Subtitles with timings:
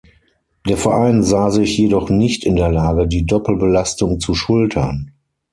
[0.67, 5.11] Der Verein sah sich jedoch nicht in der Lage die Doppelbelastung zu schultern.